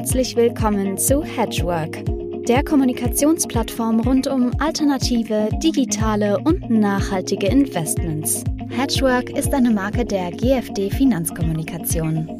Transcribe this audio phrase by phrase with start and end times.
[0.00, 2.02] Herzlich willkommen zu Hedgework,
[2.48, 8.42] der Kommunikationsplattform rund um alternative, digitale und nachhaltige Investments.
[8.70, 12.34] Hedgework ist eine Marke der GFD Finanzkommunikation.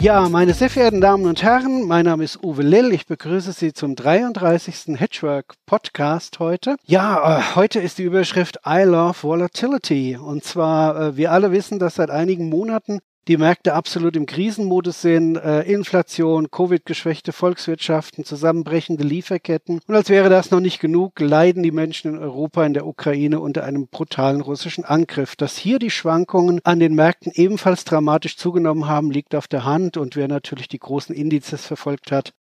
[0.00, 2.92] Ja, meine sehr verehrten Damen und Herren, mein Name ist Uwe Lill.
[2.92, 4.96] Ich begrüße Sie zum 33.
[4.96, 6.76] Hedgework Podcast heute.
[6.84, 10.16] Ja, äh, heute ist die Überschrift I Love Volatility.
[10.16, 15.02] Und zwar, äh, wir alle wissen, dass seit einigen Monaten die Märkte absolut im Krisenmodus
[15.02, 19.80] sind, äh, Inflation, Covid-geschwächte Volkswirtschaften, zusammenbrechende Lieferketten.
[19.86, 23.40] Und als wäre das noch nicht genug, leiden die Menschen in Europa, in der Ukraine
[23.40, 25.36] unter einem brutalen russischen Angriff.
[25.36, 29.98] Dass hier die Schwankungen an den Märkten ebenfalls dramatisch zugenommen haben, liegt auf der Hand.
[29.98, 32.32] Und wer natürlich die großen Indizes verfolgt hat,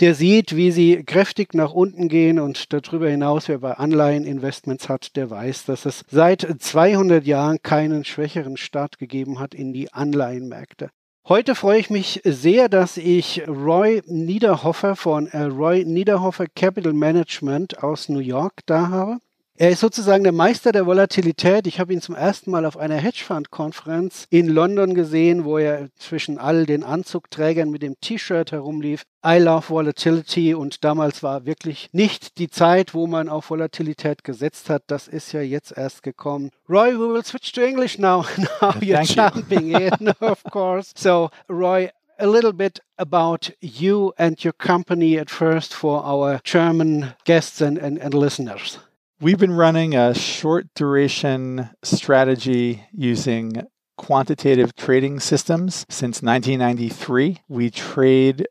[0.00, 5.16] der sieht, wie sie kräftig nach unten gehen und darüber hinaus, wer bei Anleiheninvestments hat,
[5.16, 10.90] der weiß, dass es seit 200 Jahren keinen schwächeren Start gegeben hat in die Anleihenmärkte.
[11.26, 17.82] Heute freue ich mich sehr, dass ich Roy Niederhofer von äh, Roy Niederhofer Capital Management
[17.82, 19.18] aus New York da habe.
[19.56, 21.68] Er ist sozusagen der Meister der Volatilität.
[21.68, 26.38] Ich habe ihn zum ersten Mal auf einer Hedgefund-Konferenz in London gesehen, wo er zwischen
[26.38, 29.04] all den Anzugträgern mit dem T-Shirt herumlief.
[29.24, 34.68] I love Volatility und damals war wirklich nicht die Zeit, wo man auf Volatilität gesetzt
[34.70, 34.82] hat.
[34.88, 36.50] Das ist ja jetzt erst gekommen.
[36.68, 38.24] Roy, we will switch to English now.
[38.60, 40.90] now you're jumping in, of course.
[40.96, 47.14] So, Roy, a little bit about you and your company at first for our German
[47.24, 48.80] guests and, and, and listeners.
[49.24, 53.66] We've been running a short duration strategy using
[53.96, 57.38] quantitative trading systems since 1993.
[57.48, 58.46] We trade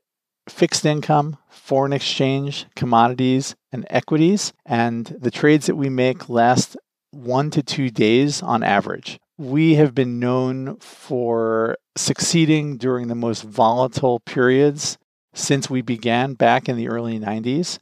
[0.49, 4.51] fixed income, foreign exchange, commodities, and equities.
[4.65, 6.75] And the trades that we make last
[7.11, 9.19] one to two days on average.
[9.37, 14.97] We have been known for succeeding during the most volatile periods
[15.35, 17.77] since we began back in the early 90s.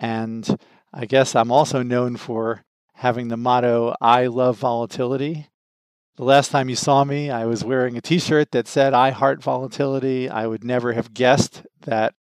[0.00, 0.58] And
[0.98, 2.64] I guess I'm also known for
[2.94, 5.48] having the motto, I love volatility.
[6.16, 9.10] The last time you saw me, I was wearing a t shirt that said, I
[9.10, 10.30] heart volatility.
[10.30, 12.14] I would never have guessed that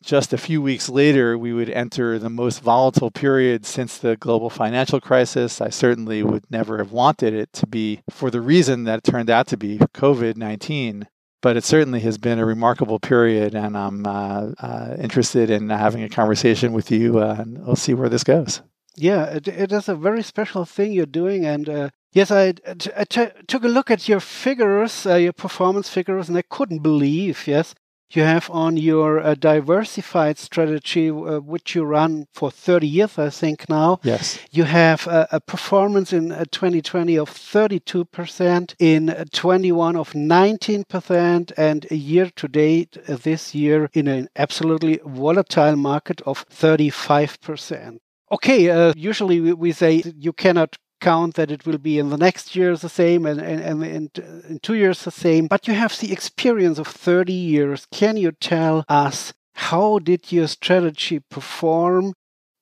[0.00, 4.48] just a few weeks later, we would enter the most volatile period since the global
[4.48, 5.60] financial crisis.
[5.60, 9.28] I certainly would never have wanted it to be for the reason that it turned
[9.28, 11.08] out to be COVID 19
[11.44, 16.02] but it certainly has been a remarkable period, and I'm uh, uh, interested in having
[16.02, 18.62] a conversation with you, uh, and we'll see where this goes.
[18.96, 22.54] Yeah, it, it is a very special thing you're doing, and uh, yes, I,
[22.96, 26.82] I t- took a look at your figures, uh, your performance figures, and I couldn't
[26.82, 27.74] believe, yes,
[28.16, 33.30] you have on your uh, diversified strategy, uh, which you run for 30 years, I
[33.30, 34.00] think now.
[34.02, 34.38] Yes.
[34.50, 41.96] You have uh, a performance in 2020 of 32%, in 21 of 19%, and a
[41.96, 47.98] year to date uh, this year in an absolutely volatile market of 35%.
[48.32, 52.16] Okay, uh, usually we, we say you cannot count that it will be in the
[52.16, 55.46] next year the same and, and, and in, two years the same.
[55.46, 57.86] But you have the experience of 30 years.
[57.92, 62.14] Can you tell us how did your strategy perform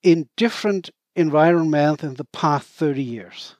[0.02, 3.54] in different environments in the past 30 years?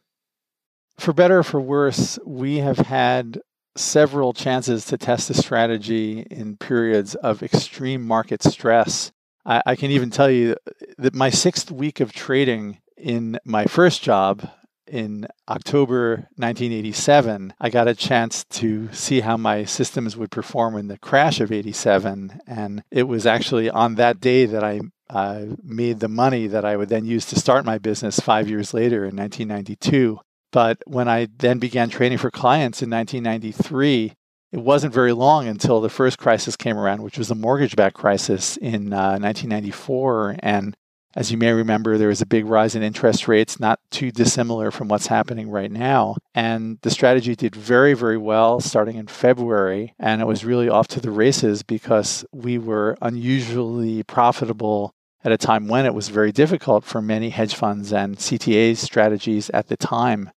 [0.98, 3.40] For better or for worse, we have had
[3.76, 9.12] several chances to test the strategy in periods of extreme market stress.
[9.46, 10.56] I, I, can even tell you
[10.98, 14.46] that my sixth week of trading in my first job
[14.86, 20.88] in October 1987, I got a chance to see how my systems would perform in
[20.88, 22.40] the crash of 87.
[22.46, 26.76] And it was actually on that day that I uh, made the money that I
[26.76, 30.18] would then use to start my business five years later in 1992.
[30.52, 34.14] But when I then began training for clients in 1993,
[34.52, 37.96] it wasn't very long until the first crisis came around, which was the mortgage backed
[37.96, 40.36] crisis in uh, 1994.
[40.40, 40.76] And
[41.14, 44.70] as you may remember, there was a big rise in interest rates, not too dissimilar
[44.70, 46.16] from what's happening right now.
[46.34, 49.94] And the strategy did very, very well starting in February.
[49.98, 54.94] And it was really off to the races because we were unusually profitable
[55.24, 59.50] at a time when it was very difficult for many hedge funds and CTA strategies
[59.50, 60.30] at the time.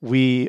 [0.00, 0.48] We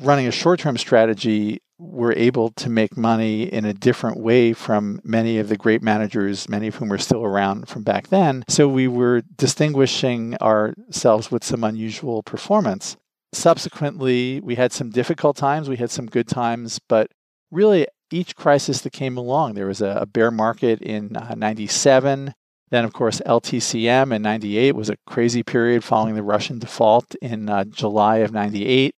[0.00, 5.00] running a short term strategy were able to make money in a different way from
[5.04, 8.44] many of the great managers, many of whom are still around from back then.
[8.48, 12.96] So we were distinguishing ourselves with some unusual performance.
[13.32, 17.10] Subsequently, we had some difficult times, we had some good times, but
[17.50, 22.34] really each crisis that came along, there was a, a bear market in uh, 97.
[22.70, 27.48] Then, of course, LTCM in 98 was a crazy period following the Russian default in
[27.48, 28.94] uh, July of 98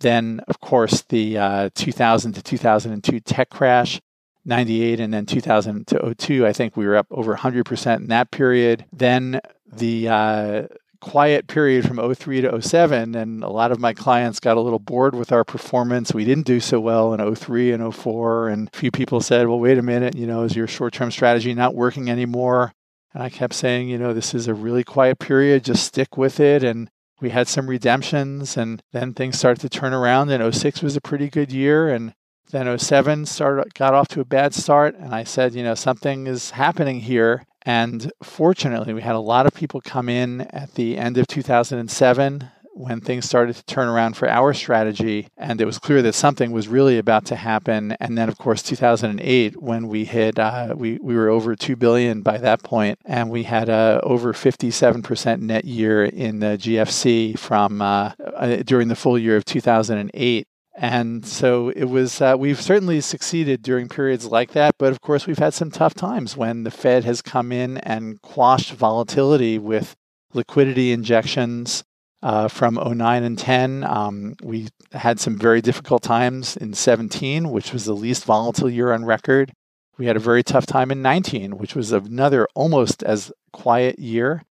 [0.00, 4.00] Then, of course, the uh, 2000 to 2002 tech crash,
[4.44, 8.30] 98 and then 2000 to 02, I think we were up over 100% in that
[8.30, 8.86] period.
[8.92, 9.40] Then
[9.70, 10.62] the uh,
[11.00, 14.78] quiet period from 03 to 07 and a lot of my clients got a little
[14.78, 16.12] bored with our performance.
[16.12, 19.60] We didn't do so well in 03 and 04 and a few people said well
[19.60, 22.72] wait a minute you know is your short-term strategy not working anymore?
[23.14, 26.40] And i kept saying you know this is a really quiet period just stick with
[26.40, 26.64] it.
[26.64, 26.90] And
[27.20, 31.00] we had some redemptions and then things started to turn around and 06 was a
[31.00, 32.14] pretty good year and
[32.50, 36.26] then 07 started got off to a bad start and i said you know something
[36.26, 37.44] is happening here.
[37.62, 42.50] And fortunately, we had a lot of people come in at the end of 2007
[42.78, 45.28] when things started to turn around for our strategy.
[45.36, 47.96] And it was clear that something was really about to happen.
[47.98, 52.22] And then, of course, 2008, when we hit, uh, we, we were over 2 billion
[52.22, 57.82] by that point, and we had a over 57% net year in the GFC from
[57.82, 60.46] uh, uh, during the full year of 2008.
[60.80, 64.76] And so it was, uh, we've certainly succeeded during periods like that.
[64.78, 68.22] But of course, we've had some tough times when the Fed has come in and
[68.22, 69.96] quashed volatility with
[70.32, 71.82] liquidity injections
[72.22, 73.84] uh, from 09 and 10.
[73.84, 78.92] Um, we had some very difficult times in 17, which was the least volatile year
[78.92, 79.52] on record.
[79.98, 84.44] We had a very tough time in 19, which was another almost as quiet year.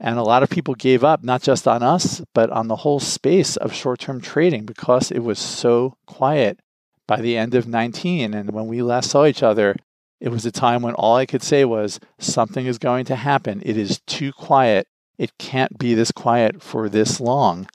[0.00, 3.00] And a lot of people gave up, not just on us, but on the whole
[3.00, 6.60] space of short term trading because it was so quiet
[7.06, 8.34] by the end of 19.
[8.34, 9.76] And when we last saw each other,
[10.20, 13.62] it was a time when all I could say was, something is going to happen.
[13.64, 14.86] It is too quiet.
[15.18, 17.68] It can't be this quiet for this long.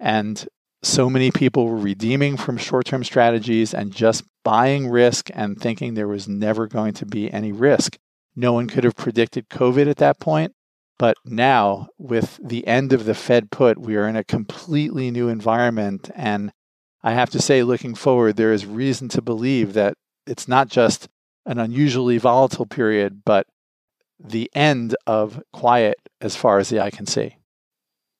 [0.00, 0.46] And
[0.82, 5.94] so many people were redeeming from short term strategies and just buying risk and thinking
[5.94, 7.98] there was never going to be any risk.
[8.34, 10.52] No one could have predicted COVID at that point.
[10.98, 15.28] But now, with the end of the Fed put, we are in a completely new
[15.28, 16.10] environment.
[16.14, 16.52] And
[17.02, 19.94] I have to say, looking forward, there is reason to believe that
[20.26, 21.08] it's not just
[21.44, 23.46] an unusually volatile period, but
[24.18, 27.36] the end of quiet as far as the eye can see.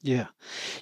[0.02, 0.26] Yeah.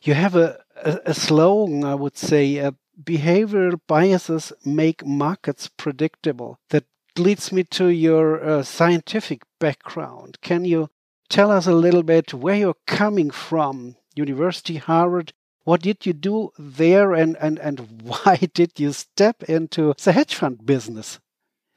[0.02, 2.72] You have a, a, a slogan, I would say, uh,
[3.02, 6.58] behavioral biases make markets predictable.
[6.70, 6.84] That
[7.16, 10.38] leads me to your uh, scientific background.
[10.42, 10.90] Can you
[11.28, 15.32] tell us a little bit where you're coming from, University Harvard.
[15.64, 20.34] What did you do there and, and, and why did you step into the hedge
[20.34, 21.18] fund business?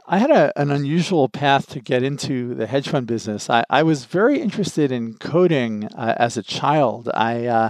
[0.09, 3.49] I had a, an unusual path to get into the hedge fund business.
[3.49, 7.09] I, I was very interested in coding uh, as a child.
[7.13, 7.69] I, uh,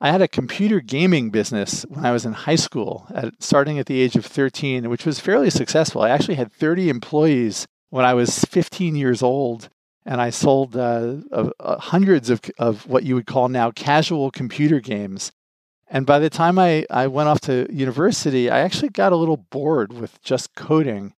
[0.00, 3.86] I had a computer gaming business when I was in high school, at, starting at
[3.86, 6.02] the age of 13, which was fairly successful.
[6.02, 9.68] I actually had 30 employees when I was 15 years old
[10.04, 11.18] and I sold uh,
[11.62, 15.30] hundreds of, of what you would call now casual computer games.
[15.88, 19.36] And by the time I, I went off to university, I actually got a little
[19.36, 21.12] bored with just coding.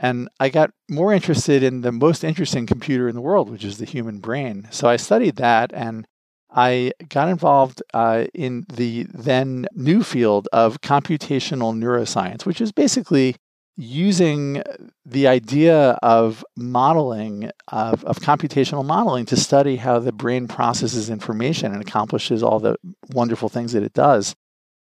[0.00, 3.78] And I got more interested in the most interesting computer in the world, which is
[3.78, 4.68] the human brain.
[4.70, 6.06] So I studied that and
[6.50, 13.36] I got involved uh, in the then new field of computational neuroscience, which is basically
[13.76, 14.62] using
[15.04, 21.72] the idea of modeling, of, of, computational modeling, to study how the brain processes information
[21.72, 22.74] and accomplishes all the
[23.10, 24.34] wonderful things that it does.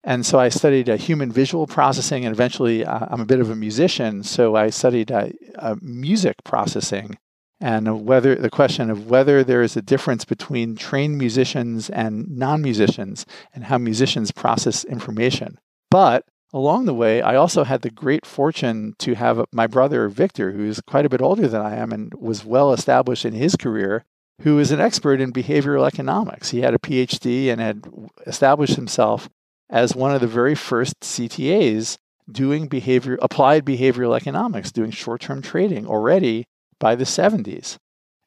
[0.04, 3.50] And so I studied uh, human visual processing, and eventually uh, I'm a bit of
[3.50, 7.18] a musician, so I studied uh, uh music processing
[7.64, 13.26] and whether the question of whether there is a difference between trained musicians and non-musicians
[13.56, 15.58] and how musicians process information.
[15.90, 20.52] But along the way, I also had the great fortune to have my brother Victor,
[20.52, 24.04] who's quite a bit older than I am and was well established in his career,
[24.42, 26.50] who is an expert in behavioral economics.
[26.50, 27.88] He had a PhD and had
[28.28, 29.30] established himself
[29.74, 31.98] as one of the very first CTAs
[32.32, 36.46] doing behavior applied behavioral economics, doing short-term trading already
[36.80, 37.78] by the 70s.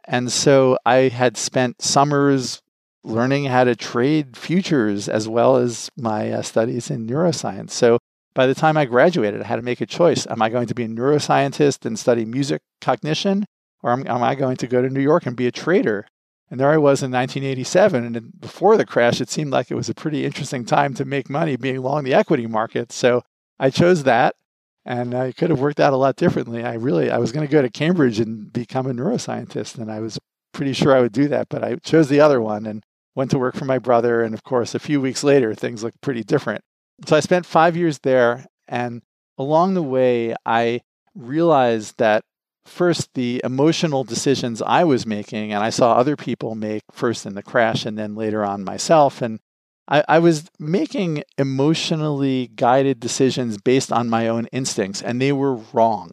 [0.05, 2.61] And so I had spent summers
[3.05, 7.71] learning how to trade futures as well as my uh, studies in neuroscience.
[7.71, 7.99] So
[8.35, 10.27] by the time I graduated, I had to make a choice.
[10.27, 13.45] Am I going to be a neuroscientist and study music cognition,
[13.85, 16.07] or am, am I going to go to New York and be a trader?
[16.51, 18.05] And there I was in 1987.
[18.05, 21.29] And before the crash, it seemed like it was a pretty interesting time to make
[21.29, 22.93] money being long the equity market.
[22.93, 23.23] So
[23.59, 24.37] I chose that.
[24.85, 26.63] And I could have worked out a lot differently.
[26.63, 29.79] I really, I was going to go to Cambridge and become a neuroscientist.
[29.79, 30.19] And I was
[30.53, 31.49] pretty sure I would do that.
[31.49, 32.85] But I chose the other one and
[33.17, 34.23] went to work for my brother.
[34.23, 36.63] And of course, a few weeks later, things looked pretty different.
[37.07, 38.47] So I spent five years there.
[38.69, 39.03] And
[39.37, 40.83] along the way, I
[41.17, 42.23] realized that
[42.67, 47.35] first, the emotional decisions I was making, and I saw other people make first in
[47.35, 49.23] the crash and then later on myself.
[49.23, 49.41] And
[49.89, 55.57] I, I was making emotionally guided decisions based on my own instincts, and they were
[55.73, 56.11] wrong.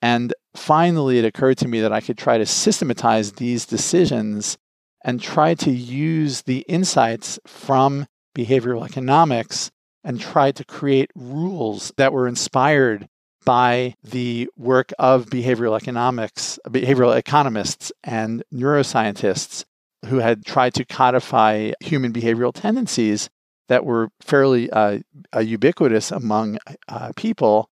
[0.00, 4.58] And finally, it occurred to me that I could try to systematize these decisions
[5.04, 8.06] and try to use the insights from
[8.36, 9.70] behavioral economics
[10.04, 13.08] and try to create rules that were inspired
[13.44, 19.64] by the work of behavioral economics, behavioral economists, and neuroscientists
[20.06, 23.30] who had tried to codify human behavioral tendencies
[23.68, 24.98] that were fairly uh,
[25.34, 26.58] uh, ubiquitous among
[26.88, 27.70] uh, people,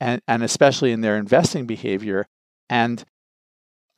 [0.00, 2.26] and, and especially in their investing behavior.
[2.68, 3.04] And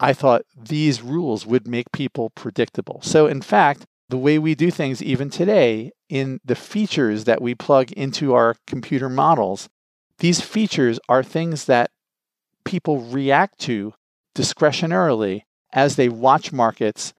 [0.01, 3.01] I thought these rules would make people predictable.
[3.03, 7.55] So, in fact, the way we do things even today in the features that we
[7.55, 9.69] plug into our computer models,
[10.19, 11.91] these features are things that
[12.65, 13.95] people react to
[14.35, 15.43] discretionarily
[15.73, 17.13] as they watch markets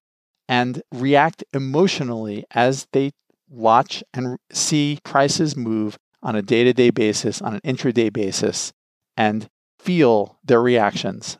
[0.47, 3.11] and react emotionally as they
[3.49, 8.73] watch and see prices move on a day to day basis, on an intraday basis,
[9.15, 9.47] and
[9.79, 11.37] feel their reactions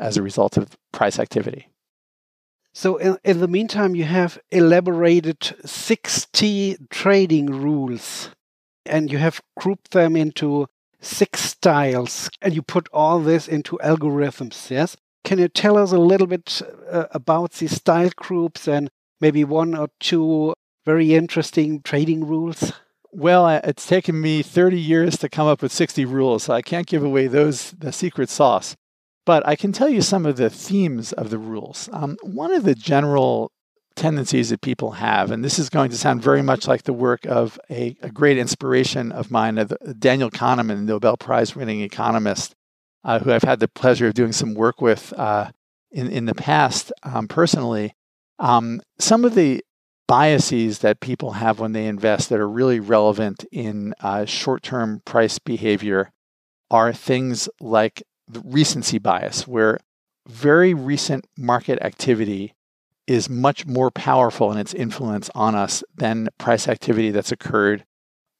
[0.00, 1.68] as a result of price activity.
[2.72, 8.30] So, in, in the meantime, you have elaborated 60 trading rules
[8.86, 10.66] and you have grouped them into
[11.04, 14.96] six styles and you put all this into algorithms, yes?
[15.24, 19.74] Can you tell us a little bit uh, about these style groups and maybe one
[19.74, 20.52] or two
[20.84, 22.72] very interesting trading rules?
[23.10, 26.86] Well, it's taken me 30 years to come up with 60 rules, so I can't
[26.86, 28.74] give away those the secret sauce.
[29.24, 31.88] But I can tell you some of the themes of the rules.
[31.92, 33.50] Um, one of the general
[33.96, 37.24] tendencies that people have, and this is going to sound very much like the work
[37.26, 39.66] of a, a great inspiration of mine, uh,
[39.98, 42.54] Daniel Kahneman, the Nobel Prize winning economist,
[43.04, 45.50] uh, who I've had the pleasure of doing some work with uh,
[45.92, 47.94] in, in the past um, personally.
[48.38, 49.62] Um, some of the
[50.06, 55.00] biases that people have when they invest that are really relevant in uh, short term
[55.04, 56.10] price behavior
[56.70, 59.78] are things like the recency bias, where
[60.26, 62.54] very recent market activity
[63.06, 67.84] is much more powerful in its influence on us than price activity that's occurred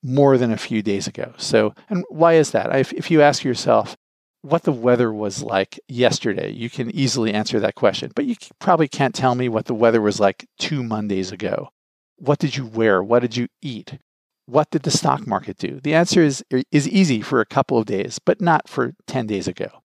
[0.02, 1.33] more than a few days ago.
[1.37, 2.75] So, and why is that?
[2.76, 3.97] If, if you ask yourself,
[4.44, 6.52] what the weather was like yesterday.
[6.52, 10.02] You can easily answer that question, but you probably can't tell me what the weather
[10.02, 11.71] was like two Mondays ago.
[12.16, 13.02] What did you wear?
[13.02, 13.99] What did you eat?
[14.44, 15.80] What did the stock market do?
[15.83, 19.49] The answer is, is easy for a couple of days, but not for 10 days
[19.49, 19.83] ago.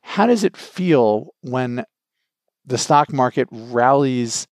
[0.00, 1.84] How does it feel when
[2.68, 4.46] the stock market rallies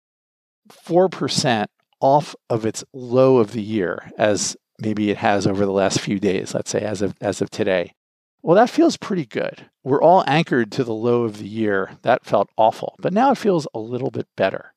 [0.71, 1.65] 4%
[1.99, 6.19] off of its low of the year, as maybe it has over the last few
[6.19, 7.93] days, let's say as of, as of today?
[8.41, 9.65] Well, that feels pretty good.
[9.83, 11.97] We're all anchored to the low of the year.
[12.01, 14.73] That felt awful, but now it feels a little bit better.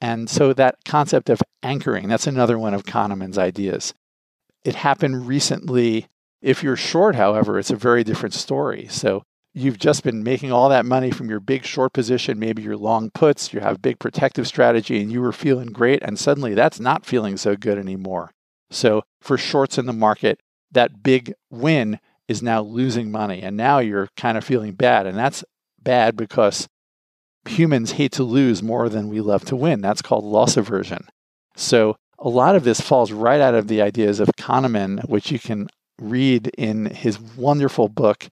[0.00, 3.94] And so that concept of anchoring, that's another one of Kahneman's ideas.
[4.64, 6.06] It happened recently.
[6.40, 8.86] If you're short, however, it's a very different story.
[8.88, 12.38] So you've just been making all that money from your big short position.
[12.38, 16.02] Maybe you're long puts, you have big protective strategy, and you were feeling great.
[16.02, 18.30] And suddenly that's not feeling so good anymore.
[18.70, 20.40] So for shorts in the market,
[20.70, 23.42] that big win is now losing money.
[23.42, 25.06] And now you're kind of feeling bad.
[25.06, 25.44] And that's
[25.82, 26.68] bad because
[27.48, 29.80] humans hate to lose more than we love to win.
[29.80, 31.08] That's called loss aversion.
[31.56, 35.38] So a lot of this falls right out of the ideas of Kahneman, which you
[35.38, 35.68] can
[36.00, 38.28] read in his wonderful book,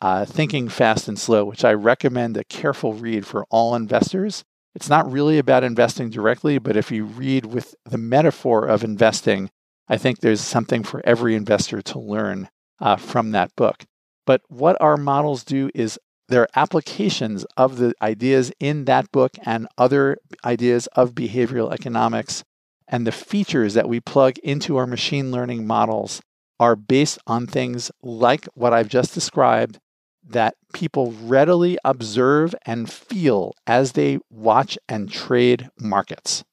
[0.00, 4.44] uh, Thinking Fast and Slow, which I recommend a careful read for all investors.
[4.74, 9.50] It's not really about investing directly, but if you read with the metaphor of investing,
[9.88, 12.50] I think there's something for every investor to learn
[12.80, 13.84] uh, from that book.
[14.26, 15.98] But what our models do is
[16.28, 22.44] they're applications of the ideas in that book and other ideas of behavioral economics.
[22.88, 26.20] And the features that we plug into our machine learning models
[26.58, 29.78] are based on things like what I've just described
[30.28, 36.44] that people readily observe and feel as they watch and trade markets.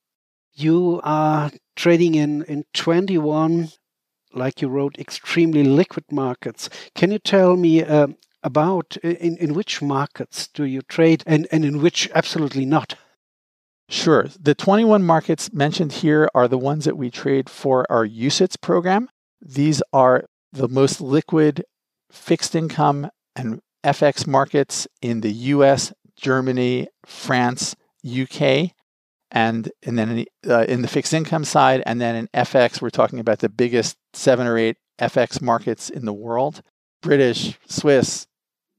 [0.54, 3.70] You are trading in, in 21
[4.34, 6.70] like you wrote, extremely liquid markets.
[6.96, 8.08] Can you tell me uh,
[8.42, 12.96] about in, in which markets do you trade and, and in which absolutely not?
[13.90, 14.28] Sure.
[14.40, 19.10] The 21 markets mentioned here are the ones that we trade for our UCITS program.
[19.42, 21.64] These are the most liquid
[22.12, 27.76] fixed income and FX markets in the US, Germany, France,
[28.06, 28.72] UK
[29.34, 32.82] and and then in the, uh, in the fixed income side, and then in FX,
[32.82, 36.62] we're talking about the biggest seven or eight FX markets in the world:
[37.02, 38.28] British, Swiss,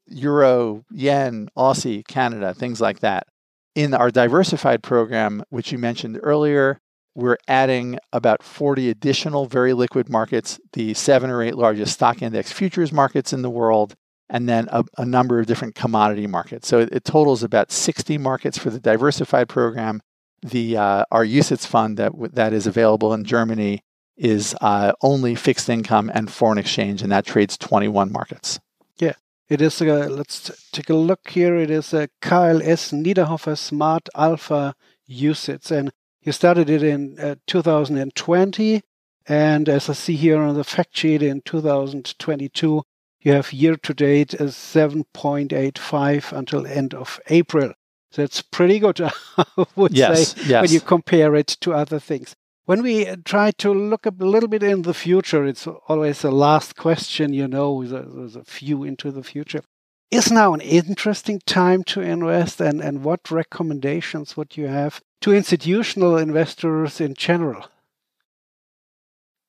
[0.06, 3.26] Euro, Yen, Aussie, Canada, things like that.
[3.74, 6.78] In our diversified program, which you mentioned earlier,
[7.16, 12.52] we're adding about 40 additional very liquid markets, the seven or eight largest stock index
[12.52, 13.96] futures markets in the world,
[14.28, 16.68] and then a, a number of different commodity markets.
[16.68, 20.00] So it, it, totals about 60 markets for the diversified program.
[20.42, 23.82] The uh, our UCITS fund that that is available in Germany
[24.16, 28.60] is uh, only fixed income and foreign exchange, and that trades 21 markets.
[28.98, 29.14] Yeah,
[29.48, 29.80] it is.
[29.80, 31.56] Uh, let's take a look here.
[31.56, 34.74] It is a KLS Niederhoffer Smart Alpha
[35.08, 38.82] UCITS, and you started it in uh, 2020,
[39.26, 42.82] and as I see here on the fact sheet, in 2022,
[43.24, 47.72] you have year to date uh, as 7.85 until end of April.
[48.14, 49.00] That's pretty good,
[49.36, 50.62] I would yes, say, yes.
[50.62, 52.36] when you compare it to other things.
[52.66, 56.30] When we uh, try to look a little bit in the future, it's always the
[56.30, 59.62] last question, you know, there's a few into the future.
[60.10, 65.32] Is now an interesting time to invest, and, and what recommendations would you have to
[65.32, 67.66] institutional investors in general?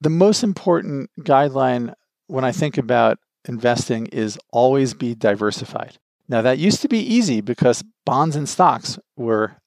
[0.01, 1.93] The most important guideline
[2.27, 5.97] when I think about investing is always be diversified.
[6.27, 9.57] Now, that used to be easy because bonds and stocks were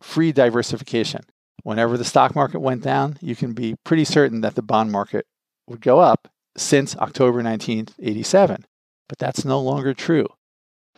[0.00, 1.22] free diversification
[1.62, 5.26] whenever the stock market went down, you can be pretty certain that the bond market
[5.68, 8.64] would go up since October 1987.
[9.08, 10.26] But that's no longer true.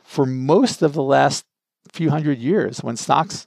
[0.03, 1.45] For most of the last
[1.93, 3.47] few hundred years, when stocks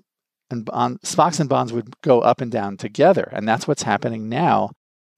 [0.50, 4.30] and bond, stocks and bonds would go up and down together, and that's what's happening
[4.30, 4.72] now.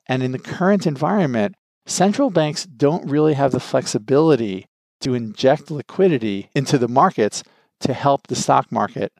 [0.08, 1.56] And in the current environment,
[1.90, 4.68] central banks don't really have the flexibility
[5.02, 7.44] to inject liquidity into the markets
[7.82, 9.14] to help the stock market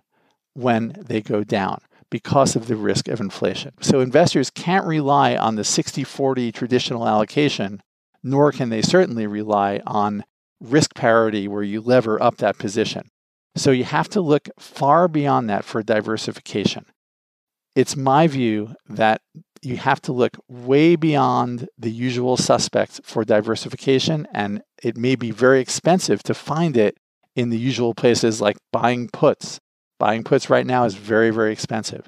[0.54, 3.74] when they go down because of the risk of inflation.
[3.82, 7.82] So investors can't rely on the 60 40 traditional allocation,
[8.24, 10.26] nor can they certainly rely on
[10.60, 13.10] risk parity where you lever up that position.
[13.56, 16.86] So you have to look far beyond that for diversification.
[17.76, 19.22] It's my view that
[19.62, 25.32] you have to look way beyond the usual suspects for diversification, and it may be
[25.32, 26.98] very expensive to find it
[27.36, 29.60] in the usual places like buying puts
[30.00, 32.08] Buying puts right now is very, very expensive.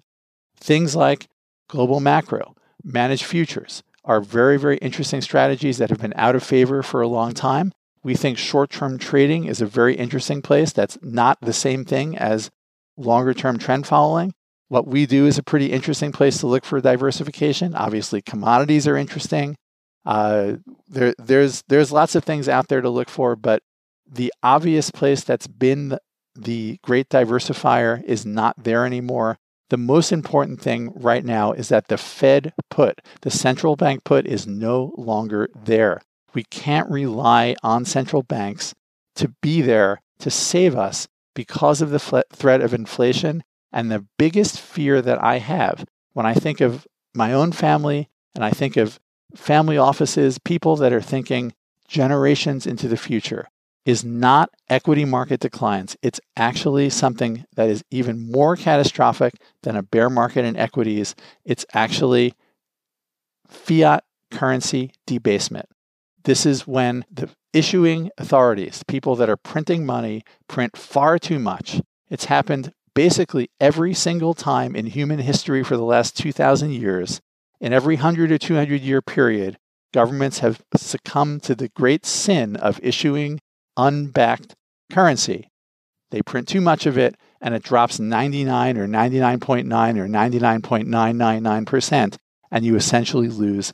[0.56, 1.28] Things like
[1.70, 6.82] global macro, managed futures are very, very interesting strategies that have been out of favor
[6.82, 7.74] for a long time.
[8.02, 10.72] We think short term trading is a very interesting place.
[10.72, 12.50] That's not the same thing as
[12.98, 14.34] longer term trend following.
[14.72, 17.76] What we do is a pretty interesting place to look for diversification.
[17.76, 19.58] Obviously, commodities are interesting.
[20.06, 20.54] Uh,
[20.88, 23.64] there, there's there's lots of things out there to look for, but
[24.10, 25.98] the obvious place that's been
[26.36, 29.38] the great diversifier is not there anymore.
[29.70, 34.26] The most important thing right now is that the Fed put, the central bank put,
[34.26, 36.02] is no longer there.
[36.34, 38.74] We can't rely on central banks
[39.16, 43.44] to be there to save us because of the threat of inflation.
[43.72, 48.44] And the biggest fear that I have when I think of my own family and
[48.44, 49.00] I think of
[49.36, 51.54] family offices, people that are thinking
[51.88, 53.48] generations into the future,
[53.86, 55.98] is not equity market declines.
[56.02, 61.16] It's actually something that is even more catastrophic than a bear market in equities.
[61.46, 62.34] It's actually
[63.48, 65.68] fiat currency debasement.
[66.24, 71.82] This is when the issuing authorities, people that are printing money, print far too much.
[72.10, 77.22] It's happened basically every single time in human history for the last 2,000 years.
[77.60, 79.58] In every 100 or 200 year period,
[79.94, 83.40] governments have succumbed to the great sin of issuing
[83.78, 84.56] unbacked
[84.92, 85.50] currency.
[86.10, 92.18] They print too much of it and it drops 99 or 99.9 or 99.999%,
[92.52, 93.74] and you essentially lose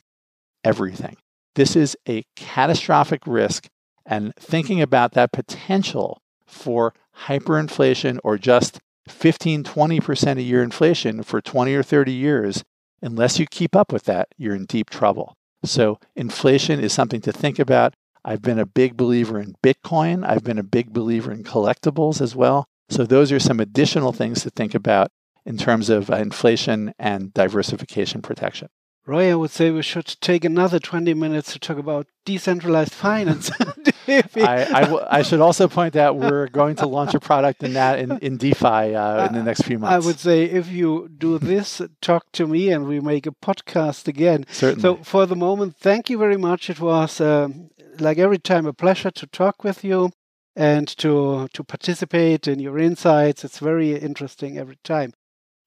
[0.64, 1.16] everything.
[1.54, 3.68] This is a catastrophic risk,
[4.06, 6.94] and thinking about that potential for
[7.26, 12.64] hyperinflation or just 15, 20% a year inflation for 20 or 30 years,
[13.02, 15.34] unless you keep up with that, you're in deep trouble.
[15.64, 17.94] So, inflation is something to think about.
[18.24, 20.24] I've been a big believer in Bitcoin.
[20.26, 22.66] I've been a big believer in collectibles as well.
[22.88, 25.10] So, those are some additional things to think about
[25.44, 28.68] in terms of uh, inflation and diversification protection.
[29.06, 33.50] Roy, I would say we should take another 20 minutes to talk about decentralized finance.
[34.08, 37.74] I, I, w- I should also point out we're going to launch a product in
[37.74, 39.94] that in, in DeFi uh, in the next few months.
[39.94, 44.08] I would say if you do this, talk to me and we make a podcast
[44.08, 44.46] again.
[44.50, 44.82] Certainly.
[44.82, 46.70] So for the moment, thank you very much.
[46.70, 50.10] It was um, like every time a pleasure to talk with you
[50.56, 53.44] and to, to participate in your insights.
[53.44, 55.12] It's very interesting every time.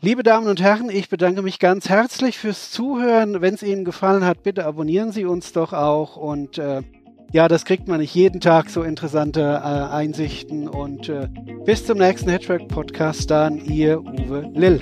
[0.03, 3.39] Liebe Damen und Herren, ich bedanke mich ganz herzlich fürs Zuhören.
[3.41, 6.17] Wenn es Ihnen gefallen hat, bitte abonnieren Sie uns doch auch.
[6.17, 6.81] Und äh,
[7.31, 10.67] ja, das kriegt man nicht jeden Tag, so interessante äh, Einsichten.
[10.67, 11.27] Und äh,
[11.65, 14.81] bis zum nächsten Hedgework Podcast, dann Ihr Uwe Lill.